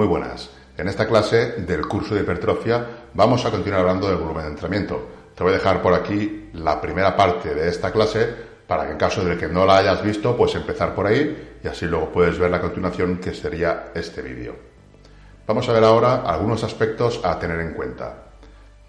[0.00, 0.48] Muy buenas.
[0.78, 5.08] En esta clase del curso de hipertrofia vamos a continuar hablando del volumen de entrenamiento.
[5.34, 8.26] Te voy a dejar por aquí la primera parte de esta clase
[8.66, 11.68] para que en caso de que no la hayas visto, pues empezar por ahí y
[11.68, 14.56] así luego puedes ver la continuación que sería este vídeo.
[15.46, 18.14] Vamos a ver ahora algunos aspectos a tener en cuenta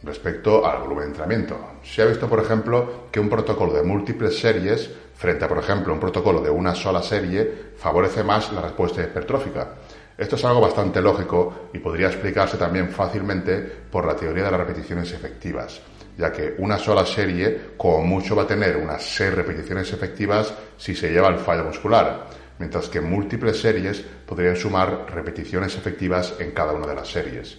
[0.04, 1.60] respecto al volumen de entrenamiento.
[1.84, 5.92] Se ha visto, por ejemplo, que un protocolo de múltiples series frente a, por ejemplo,
[5.92, 9.76] un protocolo de una sola serie favorece más la respuesta hipertrófica.
[10.22, 13.58] Esto es algo bastante lógico y podría explicarse también fácilmente
[13.90, 15.82] por la teoría de las repeticiones efectivas,
[16.16, 20.94] ya que una sola serie como mucho va a tener unas seis repeticiones efectivas si
[20.94, 22.28] se lleva el fallo muscular,
[22.60, 27.58] mientras que múltiples series podrían sumar repeticiones efectivas en cada una de las series.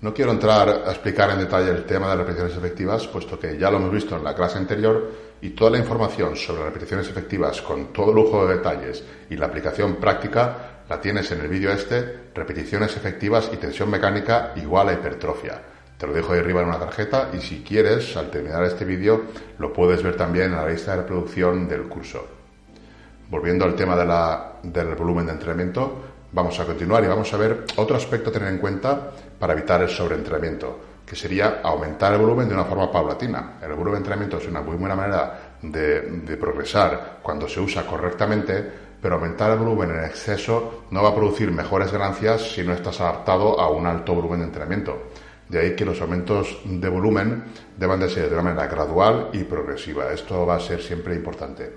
[0.00, 3.56] No quiero entrar a explicar en detalle el tema de las repeticiones efectivas, puesto que
[3.56, 5.08] ya lo hemos visto en la clase anterior
[5.40, 9.46] y toda la información sobre las repeticiones efectivas con todo lujo de detalles y la
[9.46, 14.92] aplicación práctica la tienes en el vídeo este, repeticiones efectivas y tensión mecánica igual a
[14.92, 15.58] hipertrofia.
[15.96, 19.22] Te lo dejo ahí arriba en una tarjeta y si quieres, al terminar este vídeo,
[19.58, 22.26] lo puedes ver también en la lista de reproducción del curso.
[23.30, 23.96] Volviendo al tema
[24.62, 28.48] del volumen de entrenamiento, vamos a continuar y vamos a ver otro aspecto a tener
[28.50, 33.54] en cuenta para evitar el sobreentrenamiento, que sería aumentar el volumen de una forma paulatina.
[33.62, 38.91] El volumen de entrenamiento es una muy buena manera de progresar cuando se usa correctamente,
[39.02, 43.00] pero aumentar el volumen en exceso no va a producir mejores ganancias si no estás
[43.00, 45.10] adaptado a un alto volumen de entrenamiento.
[45.48, 47.44] De ahí que los aumentos de volumen
[47.76, 50.12] deban de ser de una manera gradual y progresiva.
[50.12, 51.70] Esto va a ser siempre importante.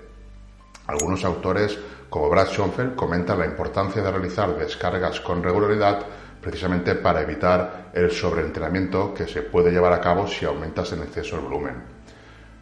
[0.86, 1.76] Algunos autores,
[2.08, 6.06] como Brad Schoenfeld, comentan la importancia de realizar descargas con regularidad
[6.40, 11.34] precisamente para evitar el sobreentrenamiento que se puede llevar a cabo si aumentas en exceso
[11.34, 11.95] el volumen.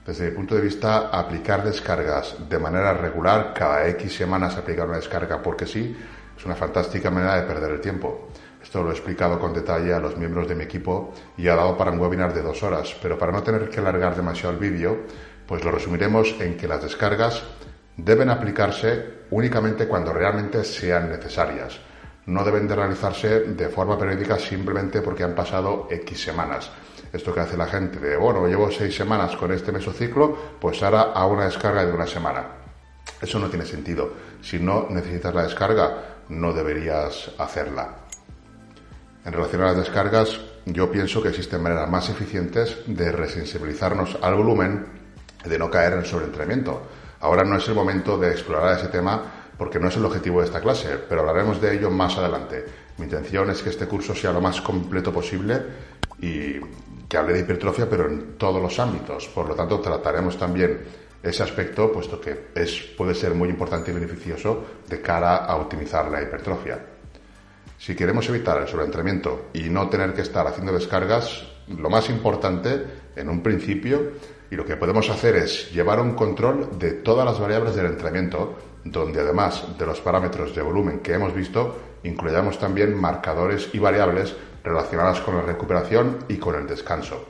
[0.07, 4.99] Desde mi punto de vista, aplicar descargas de manera regular, cada X semanas aplicar una
[4.99, 5.97] descarga porque sí,
[6.37, 8.29] es una fantástica manera de perder el tiempo.
[8.63, 11.79] Esto lo he explicado con detalle a los miembros de mi equipo y ha dado
[11.79, 15.05] para un webinar de dos horas, pero para no tener que alargar demasiado el vídeo,
[15.47, 17.43] pues lo resumiremos en que las descargas
[17.97, 21.81] deben aplicarse únicamente cuando realmente sean necesarias.
[22.27, 26.71] No deben de realizarse de forma periódica simplemente porque han pasado X semanas
[27.15, 31.13] esto que hace la gente de, bueno, llevo seis semanas con este mesociclo, pues ahora
[31.15, 32.45] a una descarga de una semana.
[33.23, 34.13] Eso no tiene sentido.
[34.43, 37.95] Si no necesitas la descarga, no deberías hacerla.
[39.25, 44.35] En relación a las descargas, yo pienso que existen maneras más eficientes de resensibilizarnos al
[44.35, 44.85] volumen,
[45.45, 46.83] de no caer en el sobreentrenamiento.
[47.21, 49.23] Ahora no es el momento de explorar ese tema
[49.57, 52.65] porque no es el objetivo de esta clase, pero hablaremos de ello más adelante.
[52.99, 55.63] Mi intención es que este curso sea lo más completo posible
[56.21, 56.57] y
[57.15, 59.29] que hable de hipertrofia, pero en todos los ámbitos.
[59.29, 60.81] Por lo tanto, trataremos también
[61.23, 66.11] ese aspecto, puesto que es, puede ser muy importante y beneficioso de cara a optimizar
[66.11, 66.85] la hipertrofia.
[67.79, 72.83] Si queremos evitar el sobreentrenamiento y no tener que estar haciendo descargas, lo más importante
[73.15, 74.15] en un principio
[74.51, 78.59] y lo que podemos hacer es llevar un control de todas las variables del entrenamiento,
[78.83, 84.35] donde además de los parámetros de volumen que hemos visto, incluyamos también marcadores y variables
[84.65, 87.25] relacionadas con la recuperación y con el descanso.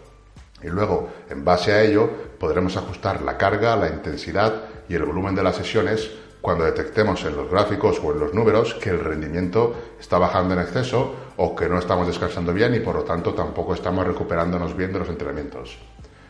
[0.62, 2.08] Y luego, en base a ello,
[2.38, 7.36] podremos ajustar la carga, la intensidad y el volumen de las sesiones cuando detectemos en
[7.36, 11.68] los gráficos o en los números que el rendimiento está bajando en exceso o que
[11.68, 15.78] no estamos descansando bien y por lo tanto tampoco estamos recuperándonos bien de los entrenamientos.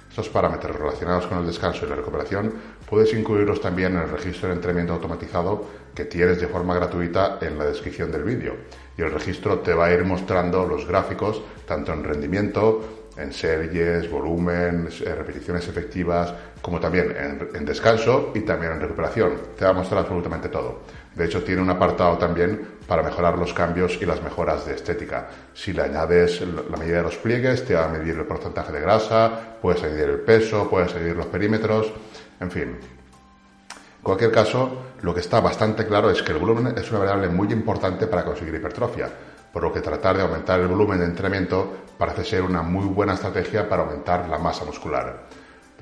[0.09, 2.54] Estos parámetros relacionados con el descanso y la recuperación
[2.88, 7.59] puedes incluirlos también en el registro de entrenamiento automatizado que tienes de forma gratuita en
[7.59, 8.54] la descripción del vídeo.
[8.97, 14.10] Y el registro te va a ir mostrando los gráficos, tanto en rendimiento, en series,
[14.10, 17.15] volumen, eh, repeticiones efectivas, como también
[17.55, 19.34] en, descanso y también en recuperación.
[19.56, 20.81] Te va a mostrar absolutamente todo.
[21.15, 25.28] De hecho, tiene un apartado también para mejorar los cambios y las mejoras de estética.
[25.53, 28.81] Si le añades la medida de los pliegues, te va a medir el porcentaje de
[28.81, 31.93] grasa, puedes añadir el peso, puedes añadir los perímetros,
[32.41, 32.69] en fin.
[32.71, 37.28] En cualquier caso, lo que está bastante claro es que el volumen es una variable
[37.28, 39.10] muy importante para conseguir hipertrofia,
[39.52, 43.12] por lo que tratar de aumentar el volumen de entrenamiento parece ser una muy buena
[43.12, 45.24] estrategia para aumentar la masa muscular.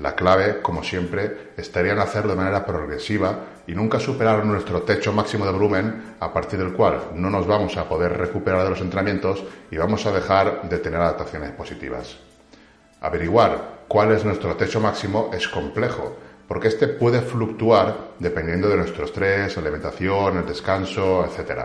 [0.01, 5.13] La clave, como siempre, estaría en hacerlo de manera progresiva y nunca superar nuestro techo
[5.13, 8.81] máximo de volumen a partir del cual no nos vamos a poder recuperar de los
[8.81, 12.17] entrenamientos y vamos a dejar de tener adaptaciones positivas.
[13.01, 16.17] Averiguar cuál es nuestro techo máximo es complejo,
[16.53, 21.63] porque este puede fluctuar dependiendo de nuestro estrés, alimentación, el descanso, etc.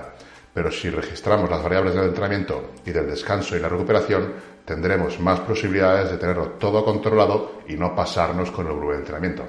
[0.53, 4.31] Pero si registramos las variables del entrenamiento y del descanso y la recuperación,
[4.63, 9.43] tendremos más posibilidades de tenerlo todo controlado y no pasarnos con el volumen de entrenamiento.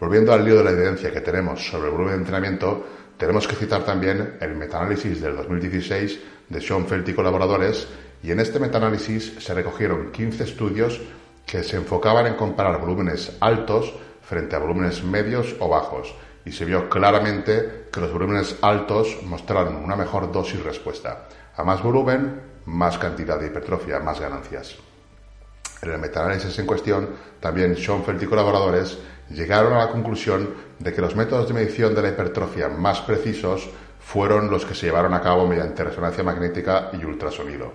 [0.00, 2.86] Volviendo al lío de la evidencia que tenemos sobre el volumen de entrenamiento,
[3.18, 7.88] tenemos que citar también el metaanálisis del 2016 de Schoenfeld y colaboradores,
[8.22, 10.98] y en este metaanálisis se recogieron 15 estudios
[11.44, 13.92] que se enfocaban en comparar volúmenes altos
[14.26, 19.76] frente a volúmenes medios o bajos, y se vio claramente que los volúmenes altos mostraron
[19.76, 21.28] una mejor dosis respuesta.
[21.56, 24.76] A más volumen, más cantidad de hipertrofia, más ganancias.
[25.82, 27.10] En el metaanálisis en cuestión,
[27.40, 28.98] también Schoenfeld y colaboradores
[29.30, 33.68] llegaron a la conclusión de que los métodos de medición de la hipertrofia más precisos
[34.00, 37.72] fueron los que se llevaron a cabo mediante resonancia magnética y ultrasonido.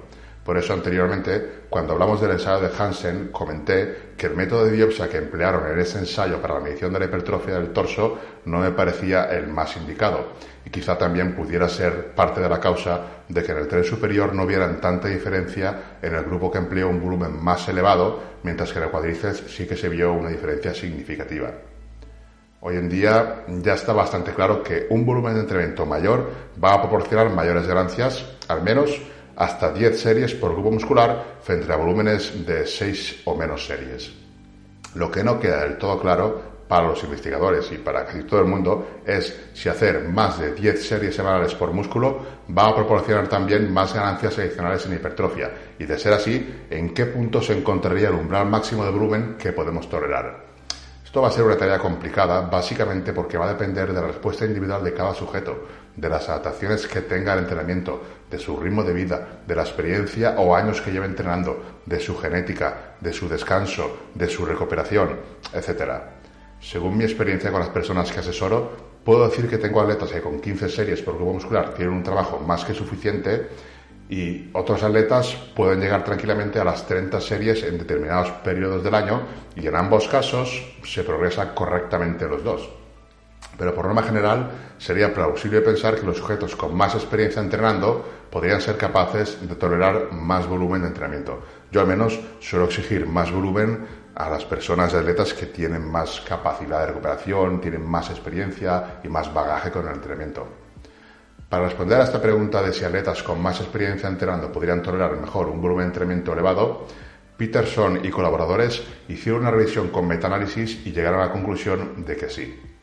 [0.49, 5.07] Por eso anteriormente, cuando hablamos del ensayo de Hansen, comenté que el método de biopsia
[5.07, 8.71] que emplearon en ese ensayo para la medición de la hipertrofia del torso no me
[8.71, 10.29] parecía el más indicado
[10.65, 14.33] y quizá también pudiera ser parte de la causa de que en el tren superior
[14.33, 18.79] no vieran tanta diferencia en el grupo que empleó un volumen más elevado, mientras que
[18.79, 21.51] en el cuádriceps sí que se vio una diferencia significativa.
[22.61, 26.27] Hoy en día ya está bastante claro que un volumen de entrenamiento mayor
[26.61, 28.99] va a proporcionar mayores ganancias, al menos
[29.39, 34.11] hasta 10 series por grupo muscular frente a volúmenes de 6 o menos series.
[34.95, 38.47] Lo que no queda del todo claro para los investigadores y para casi todo el
[38.47, 42.19] mundo es si hacer más de 10 series semanales por músculo
[42.55, 47.05] va a proporcionar también más ganancias adicionales en hipertrofia y de ser así, en qué
[47.05, 50.49] punto se encontraría el umbral máximo de volumen que podemos tolerar.
[51.09, 54.45] Esto va a ser una tarea complicada, básicamente porque va a depender de la respuesta
[54.45, 55.65] individual de cada sujeto,
[55.99, 60.35] de las adaptaciones que tenga el entrenamiento, de su ritmo de vida, de la experiencia
[60.37, 65.17] o años que lleve entrenando, de su genética, de su descanso, de su recuperación,
[65.53, 65.91] etc.
[66.61, 68.71] Según mi experiencia con las personas que asesoro,
[69.03, 72.39] puedo decir que tengo atletas que con 15 series por grupo muscular tienen un trabajo
[72.39, 73.49] más que suficiente
[74.09, 79.21] y otros atletas pueden llegar tranquilamente a las 30 series en determinados periodos del año
[79.55, 82.78] y en ambos casos se progresa correctamente los dos.
[83.57, 88.61] Pero por norma general sería plausible pensar que los sujetos con más experiencia entrenando podrían
[88.61, 91.41] ser capaces de tolerar más volumen de entrenamiento.
[91.71, 96.81] Yo al menos suelo exigir más volumen a las personas atletas que tienen más capacidad
[96.81, 100.47] de recuperación, tienen más experiencia y más bagaje con el entrenamiento.
[101.49, 105.47] Para responder a esta pregunta de si atletas con más experiencia entrenando podrían tolerar mejor
[105.47, 106.85] un volumen de entrenamiento elevado,
[107.37, 112.29] Peterson y colaboradores hicieron una revisión con metaanálisis y llegaron a la conclusión de que
[112.29, 112.78] sí.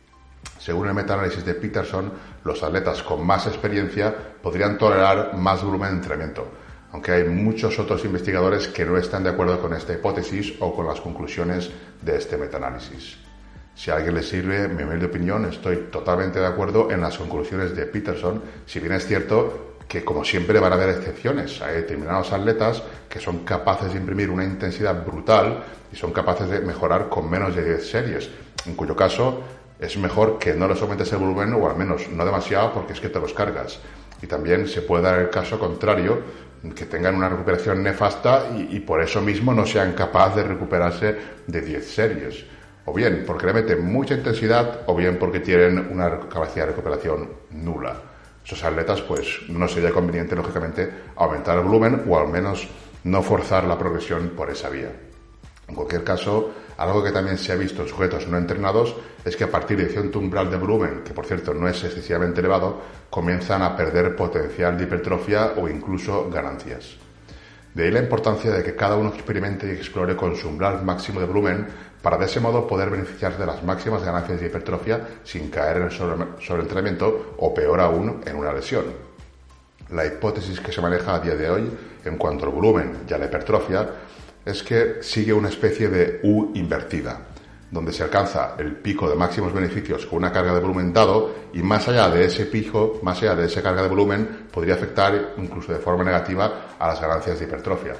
[0.66, 2.10] Según el metaanálisis de Peterson,
[2.42, 6.48] los atletas con más experiencia podrían tolerar más volumen de entrenamiento,
[6.90, 10.88] aunque hay muchos otros investigadores que no están de acuerdo con esta hipótesis o con
[10.88, 11.70] las conclusiones
[12.02, 13.16] de este metaanálisis.
[13.76, 17.76] Si a alguien le sirve mi humilde opinión, estoy totalmente de acuerdo en las conclusiones
[17.76, 21.62] de Peterson, si bien es cierto que como siempre van a haber excepciones.
[21.62, 25.62] Hay determinados atletas que son capaces de imprimir una intensidad brutal
[25.92, 28.30] y son capaces de mejorar con menos de 10 series,
[28.66, 29.44] en cuyo caso
[29.78, 33.00] es mejor que no les aumentes el volumen o al menos no demasiado porque es
[33.00, 33.78] que te los cargas.
[34.22, 36.22] Y también se puede dar el caso contrario,
[36.74, 41.60] que tengan una recuperación nefasta y, por eso mismo no sean capaces de recuperarse de
[41.60, 42.44] 10 series
[42.86, 47.28] o bien porque le meten mucha intensidad o bien porque tienen una capacidad de recuperación
[47.50, 47.96] nula.
[48.44, 52.68] Esos atletas, pues no sería conveniente, lógicamente, aumentar el volumen o al menos
[53.02, 54.90] no forzar la progresión por esa vía.
[55.68, 59.44] En cualquier caso, algo que también se ha visto en sujetos no entrenados es que
[59.44, 63.62] a partir de cierto umbral de volumen, que por cierto no es excesivamente elevado, comienzan
[63.62, 66.96] a perder potencial de hipertrofia o incluso ganancias.
[67.74, 71.20] De ahí la importancia de que cada uno experimente y explore con su umbral máximo
[71.20, 71.66] de volumen
[72.00, 75.82] para de ese modo poder beneficiarse de las máximas ganancias de hipertrofia sin caer en
[75.82, 78.84] el sobreentrenamiento o peor aún en una lesión.
[79.90, 81.70] La hipótesis que se maneja a día de hoy
[82.04, 83.88] en cuanto al volumen y a la hipertrofia
[84.46, 87.20] es que sigue una especie de U invertida,
[87.68, 91.62] donde se alcanza el pico de máximos beneficios con una carga de volumen dado y
[91.62, 95.72] más allá de ese pico, más allá de esa carga de volumen, podría afectar incluso
[95.72, 97.96] de forma negativa a las ganancias de hipertrofia.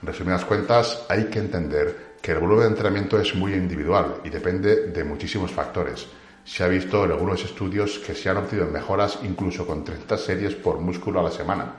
[0.00, 4.30] En resumidas cuentas, hay que entender que el volumen de entrenamiento es muy individual y
[4.30, 6.06] depende de muchísimos factores.
[6.44, 10.54] Se ha visto en algunos estudios que se han obtenido mejoras incluso con 30 series
[10.54, 11.74] por músculo a la semana.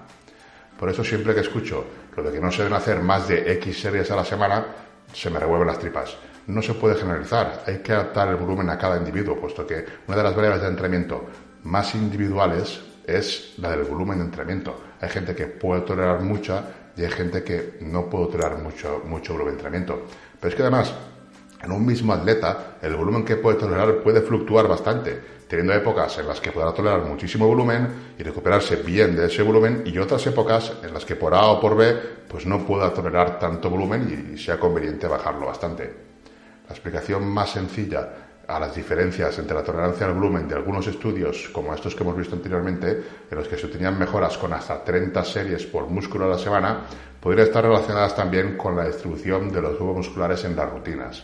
[0.82, 1.86] Por eso siempre que escucho
[2.18, 4.66] lo de que no se deben hacer más de X series a la semana,
[5.14, 6.18] se me revuelven las tripas.
[6.48, 10.18] No se puede generalizar, hay que adaptar el volumen a cada individuo, puesto que una
[10.18, 11.24] de las variables de entrenamiento
[11.66, 14.82] más individuales es la del volumen de entrenamiento.
[15.00, 16.64] Hay gente que puede tolerar mucha
[16.98, 20.08] y hay gente que no puede tolerar mucho, mucho volumen de entrenamiento.
[20.40, 20.96] Pero es que además,
[21.64, 26.28] en un mismo atleta, el volumen que puede tolerar puede fluctuar bastante, teniendo épocas en
[26.28, 30.74] las que podrá tolerar muchísimo volumen y recuperarse bien de ese volumen y otras épocas
[30.82, 31.94] en las que por A o por B
[32.28, 35.84] pues no pueda tolerar tanto volumen y sea conveniente bajarlo bastante.
[36.68, 38.10] La explicación más sencilla
[38.48, 42.18] a las diferencias entre la tolerancia al volumen de algunos estudios, como estos que hemos
[42.18, 46.30] visto anteriormente, en los que se obtenían mejoras con hasta 30 series por músculo a
[46.30, 46.82] la semana,
[47.20, 51.24] podrían estar relacionadas también con la distribución de los grupos musculares en las rutinas.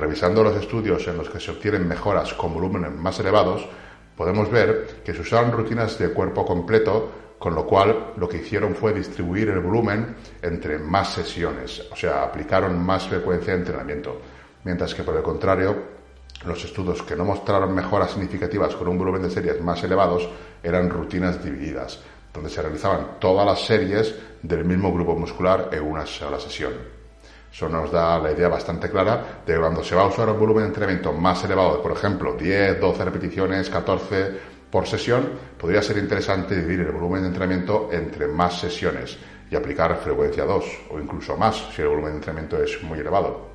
[0.00, 3.68] Revisando los estudios en los que se obtienen mejoras con volúmenes más elevados,
[4.16, 8.74] podemos ver que se usaron rutinas de cuerpo completo, con lo cual lo que hicieron
[8.74, 14.22] fue distribuir el volumen entre más sesiones, o sea, aplicaron más frecuencia de entrenamiento.
[14.64, 15.76] Mientras que por el contrario,
[16.46, 20.26] los estudios que no mostraron mejoras significativas con un volumen de series más elevados
[20.62, 22.00] eran rutinas divididas,
[22.32, 26.99] donde se realizaban todas las series del mismo grupo muscular en una sola sesión.
[27.52, 30.64] Eso nos da la idea bastante clara de cuando se va a usar un volumen
[30.64, 35.28] de entrenamiento más elevado, por ejemplo, 10, 12 repeticiones, 14 por sesión,
[35.58, 39.18] podría ser interesante dividir el volumen de entrenamiento entre más sesiones
[39.50, 43.48] y aplicar frecuencia 2 o incluso más si el volumen de entrenamiento es muy elevado.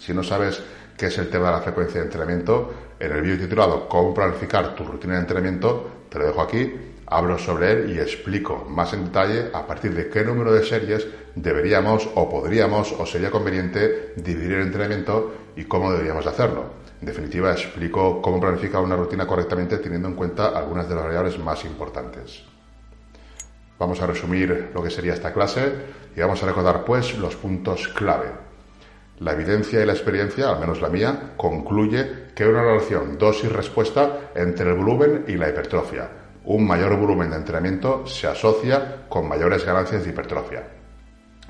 [0.00, 0.62] Si no sabes
[0.96, 4.74] qué es el tema de la frecuencia de entrenamiento, en el vídeo titulado Cómo planificar
[4.74, 6.72] tu rutina de entrenamiento, te lo dejo aquí
[7.10, 11.06] hablo sobre él y explico más en detalle a partir de qué número de series
[11.34, 16.78] deberíamos o podríamos o sería conveniente dividir el entrenamiento y cómo deberíamos hacerlo.
[17.00, 21.38] En definitiva, explico cómo planificar una rutina correctamente teniendo en cuenta algunas de las variables
[21.38, 22.42] más importantes.
[23.78, 25.72] Vamos a resumir lo que sería esta clase
[26.14, 28.30] y vamos a recordar pues los puntos clave.
[29.20, 34.30] La evidencia y la experiencia, al menos la mía, concluye que hay una relación dosis-respuesta
[34.34, 36.17] entre el volumen y la hipertrofia
[36.48, 40.66] un mayor volumen de entrenamiento se asocia con mayores ganancias de hipertrofia.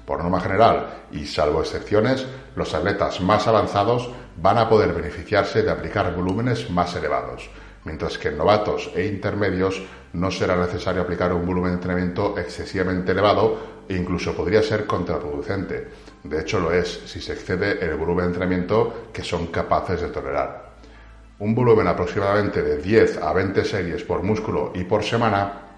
[0.05, 2.27] Por norma general, y salvo excepciones,
[2.57, 7.49] los atletas más avanzados van a poder beneficiarse de aplicar volúmenes más elevados,
[7.85, 9.81] mientras que en novatos e intermedios
[10.15, 15.91] no será necesario aplicar un volumen de entrenamiento excesivamente elevado e incluso podría ser contraproducente.
[16.25, 20.09] De hecho, lo es si se excede el volumen de entrenamiento que son capaces de
[20.09, 20.68] tolerar
[21.41, 25.69] un volumen aproximadamente de 10 a 20 series por músculo y por semana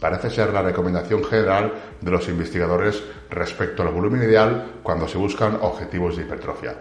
[0.00, 5.58] parece ser la recomendación general de los investigadores respecto al volumen ideal cuando se buscan
[5.62, 6.74] objetivos de hipertrofia.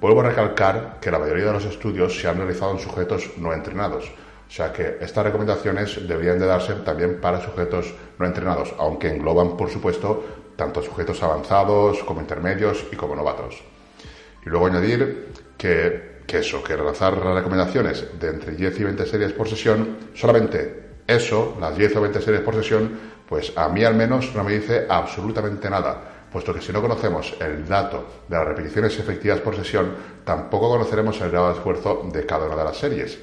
[0.00, 3.52] Vuelvo a recalcar que la mayoría de los estudios se han realizado en sujetos no
[3.52, 4.10] entrenados,
[4.48, 9.56] o sea que estas recomendaciones deberían de darse también para sujetos no entrenados, aunque engloban,
[9.56, 10.24] por supuesto,
[10.56, 13.62] tanto sujetos avanzados como intermedios y como novatos.
[14.44, 19.32] Y luego añadir que que eso, que realizar recomendaciones de entre 10 y 20 series
[19.32, 22.90] por sesión, solamente eso, las 10 o 20 series por sesión,
[23.28, 27.34] pues a mí al menos no me dice absolutamente nada, puesto que si no conocemos
[27.40, 32.26] el dato de las repeticiones efectivas por sesión, tampoco conoceremos el grado de esfuerzo de
[32.26, 33.18] cada una de las series.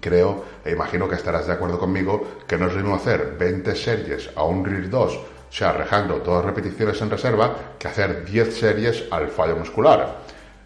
[0.00, 4.30] Creo e imagino que estarás de acuerdo conmigo que no es lo hacer 20 series
[4.34, 9.04] a un RIR 2, o sea, rejando todas repeticiones en reserva, que hacer 10 series
[9.10, 10.23] al fallo muscular.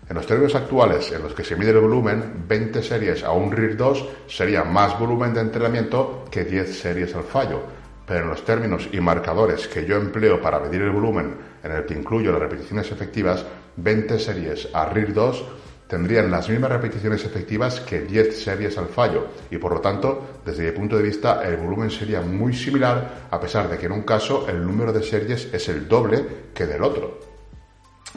[0.09, 3.53] En los términos actuales en los que se mide el volumen, 20 series a un
[3.53, 7.61] RIR 2 sería más volumen de entrenamiento que 10 series al fallo.
[8.07, 11.85] Pero en los términos y marcadores que yo empleo para medir el volumen, en el
[11.85, 13.45] que incluyo las repeticiones efectivas,
[13.77, 15.45] 20 series a RIR 2
[15.89, 20.65] tendrían las mismas repeticiones efectivas que 10 series al fallo y por lo tanto, desde
[20.65, 24.03] mi punto de vista, el volumen sería muy similar a pesar de que en un
[24.03, 26.25] caso el número de series es el doble
[26.55, 27.38] que del otro.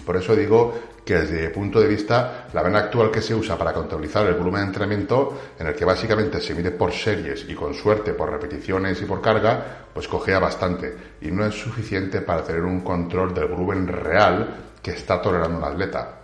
[0.06, 3.58] Por eso digo que desde mi punto de vista, la vena actual que se usa
[3.58, 7.54] para contabilizar el volumen de entrenamiento, en el que básicamente se mide por series y
[7.54, 10.96] con suerte por repeticiones y por carga, pues cogea bastante.
[11.22, 15.66] Y no es suficiente para tener un control del volumen real que está tolerando un
[15.66, 16.20] atleta.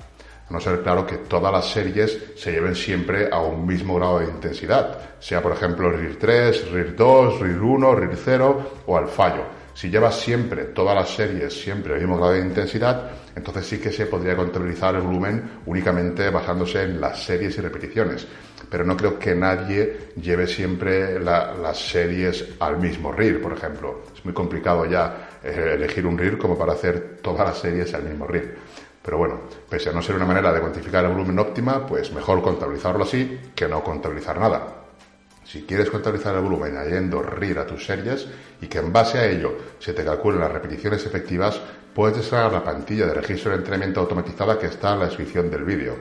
[0.50, 4.20] A no ser claro que todas las series se lleven siempre a un mismo grado
[4.20, 9.10] de intensidad, sea por ejemplo RIR 3, RIR 2, RIR 1, RIR 0 o al
[9.10, 13.78] fallo si llevas siempre, todas las series, siempre el mismo grado de intensidad, entonces sí
[13.78, 18.26] que se podría contabilizar el volumen únicamente basándose en las series y repeticiones.
[18.72, 24.02] Pero no creo que nadie lleve siempre las series al mismo RIR, por ejemplo.
[24.18, 28.02] Es muy complicado ya eh, elegir un RIR como para hacer todas las series al
[28.02, 28.58] mismo RIR.
[29.04, 32.42] Pero bueno, pese a no ser una manera de cuantificar el volumen óptima, pues mejor
[32.42, 34.87] contabilizarlo así que no contabilizar nada.
[35.48, 38.28] Si quieres contabilizar el volumen añadiendo RIR a tus series
[38.62, 41.62] y que en base a ello se te calculen las repeticiones efectivas,
[41.96, 45.64] puedes descargar la plantilla de registro de entrenamiento automatizada que está en la descripción del
[45.64, 45.96] vídeo.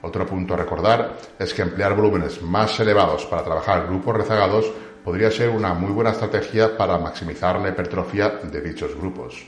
[0.00, 4.72] Otro punto a recordar es que emplear volúmenes más elevados para trabajar grupos rezagados
[5.04, 9.44] podría ser una muy buena estrategia para maximizar la hipertrofia de dichos grupos.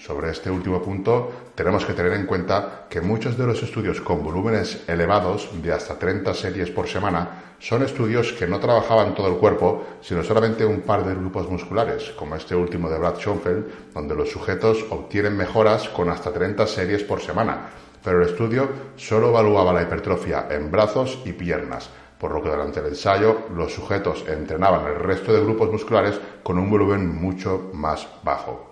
[0.00, 4.24] Sobre este último punto, tenemos que tener en cuenta que muchos de los estudios con
[4.24, 9.36] volúmenes elevados, de hasta 30 series por semana, son estudios que no trabajaban todo el
[9.36, 14.14] cuerpo, sino solamente un par de grupos musculares, como este último de Brad Schoenfeld, donde
[14.14, 17.68] los sujetos obtienen mejoras con hasta 30 series por semana.
[18.02, 22.80] Pero el estudio solo evaluaba la hipertrofia en brazos y piernas, por lo que durante
[22.80, 28.08] el ensayo los sujetos entrenaban el resto de grupos musculares con un volumen mucho más
[28.24, 28.69] bajo.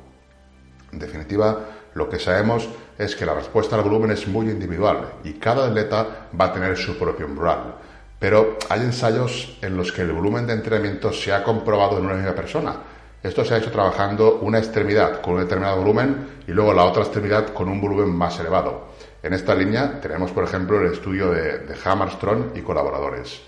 [0.93, 1.59] En definitiva,
[1.95, 2.69] lo que sabemos
[2.99, 6.77] es que la respuesta al volumen es muy individual y cada atleta va a tener
[6.77, 7.75] su propio umbral.
[8.19, 12.15] Pero hay ensayos en los que el volumen de entrenamiento se ha comprobado en una
[12.15, 12.77] misma persona.
[13.23, 17.03] Esto se ha hecho trabajando una extremidad con un determinado volumen y luego la otra
[17.03, 18.89] extremidad con un volumen más elevado.
[19.23, 23.41] En esta línea tenemos, por ejemplo, el estudio de, de Hammerstrom y colaboradores.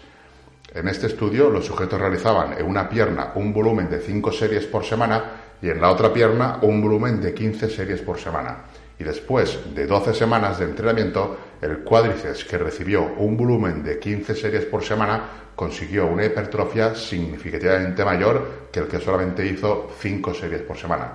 [0.73, 4.85] En este estudio, los sujetos realizaban en una pierna un volumen de 5 series por
[4.85, 8.65] semana y en la otra pierna un volumen de 15 series por semana.
[8.99, 14.35] Y después de 12 semanas de entrenamiento, el cuádriceps que recibió un volumen de 15
[14.35, 15.23] series por semana
[15.57, 21.13] consiguió una hipertrofia significativamente mayor que el que solamente hizo 5 series por semana.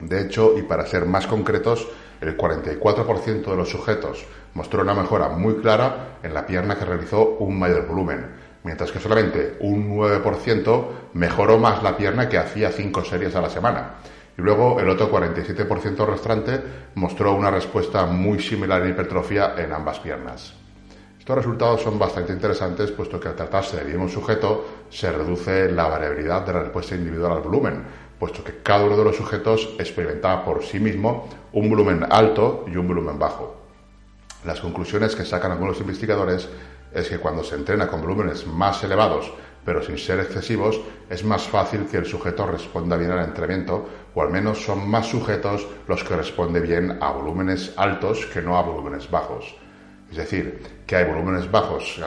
[0.00, 1.88] De hecho, y para ser más concretos,
[2.20, 4.24] el 44% de los sujetos
[4.54, 9.00] mostró una mejora muy clara en la pierna que realizó un mayor volumen mientras que
[9.00, 13.94] solamente un 9% mejoró más la pierna que hacía 5 series a la semana.
[14.36, 16.60] Y luego el otro 47% restante
[16.94, 20.54] mostró una respuesta muy similar en hipertrofia en ambas piernas.
[21.18, 25.86] Estos resultados son bastante interesantes puesto que al tratarse de mismo sujeto se reduce la
[25.86, 27.84] variabilidad de la respuesta individual al volumen,
[28.18, 32.76] puesto que cada uno de los sujetos experimentaba por sí mismo un volumen alto y
[32.76, 33.56] un volumen bajo.
[34.44, 36.48] Las conclusiones que sacan algunos investigadores
[36.94, 39.32] es que cuando se entrena con volúmenes más elevados,
[39.64, 44.22] pero sin ser excesivos, es más fácil que el sujeto responda bien al entrenamiento, o
[44.22, 48.62] al menos son más sujetos los que responden bien a volúmenes altos que no a
[48.62, 49.54] volúmenes bajos.
[50.10, 51.98] Es decir, que hay volúmenes bajos,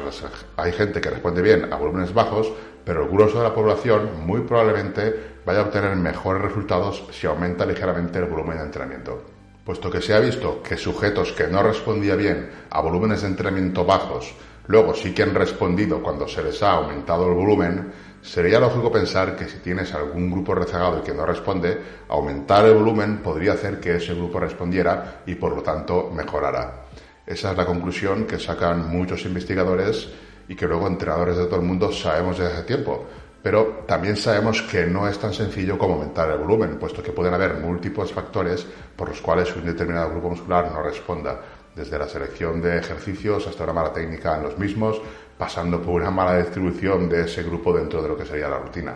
[0.57, 2.51] hay gente que responde bien a volúmenes bajos,
[2.83, 7.65] pero el grueso de la población muy probablemente vaya a obtener mejores resultados si aumenta
[7.65, 9.23] ligeramente el volumen de entrenamiento.
[9.65, 13.85] Puesto que se ha visto que sujetos que no respondían bien a volúmenes de entrenamiento
[13.85, 14.35] bajos
[14.67, 17.91] Luego sí que han respondido cuando se les ha aumentado el volumen.
[18.21, 22.73] Sería lógico pensar que si tienes algún grupo rezagado y que no responde, aumentar el
[22.73, 26.85] volumen podría hacer que ese grupo respondiera y por lo tanto mejorara.
[27.27, 30.09] Esa es la conclusión que sacan muchos investigadores
[30.47, 33.05] y que luego entrenadores de todo el mundo sabemos desde hace tiempo.
[33.43, 37.35] Pero también sabemos que no es tan sencillo como aumentar el volumen, puesto que pueden
[37.35, 41.39] haber múltiples factores por los cuales un determinado grupo muscular no responda
[41.75, 45.01] desde la selección de ejercicios hasta una mala técnica en los mismos,
[45.37, 48.95] pasando por una mala distribución de ese grupo dentro de lo que sería la rutina.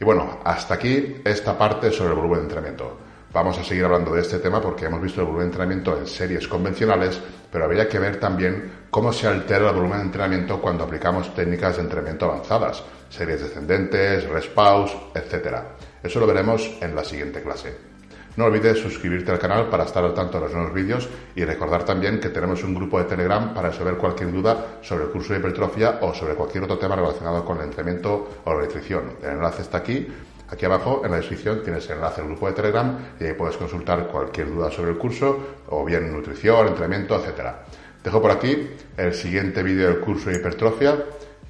[0.00, 2.98] Y bueno, hasta aquí esta parte sobre el volumen de entrenamiento.
[3.32, 6.06] Vamos a seguir hablando de este tema porque hemos visto el volumen de entrenamiento en
[6.06, 7.20] series convencionales,
[7.50, 11.76] pero habría que ver también cómo se altera el volumen de entrenamiento cuando aplicamos técnicas
[11.76, 15.58] de entrenamiento avanzadas, series descendentes, rest pause, etc.
[16.02, 17.87] Eso lo veremos en la siguiente clase.
[18.38, 21.84] No olvides suscribirte al canal para estar al tanto de los nuevos vídeos y recordar
[21.84, 25.40] también que tenemos un grupo de Telegram para resolver cualquier duda sobre el curso de
[25.40, 29.14] hipertrofia o sobre cualquier otro tema relacionado con el entrenamiento o la nutrición.
[29.24, 30.06] El enlace está aquí.
[30.50, 33.56] Aquí abajo en la descripción tienes el enlace al grupo de Telegram y ahí puedes
[33.56, 37.64] consultar cualquier duda sobre el curso o bien nutrición, entrenamiento, etcétera.
[38.04, 40.96] Dejo por aquí el siguiente vídeo del curso de hipertrofia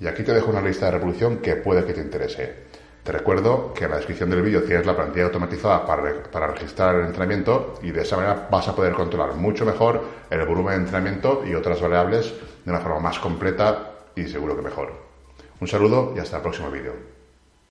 [0.00, 2.68] y aquí te dejo una lista de reproducción que puede que te interese.
[3.08, 7.06] Te recuerdo que en la descripción del vídeo tienes la plantilla automatizada para, registrar el
[7.06, 11.42] entrenamiento y de esa manera vas a poder controlar mucho mejor el volumen de entrenamiento
[11.46, 12.34] y otras variables
[12.66, 14.92] de una forma más completa y seguro que mejor.
[15.58, 17.17] Un saludo y hasta el próximo vídeo.